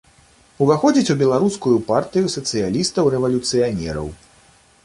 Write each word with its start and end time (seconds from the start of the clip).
Уваходзіць 0.65 1.11
у 1.13 1.15
беларускую 1.19 1.75
партыю 1.91 2.33
сацыялістаў-рэвалюцыянераў. 2.37 4.13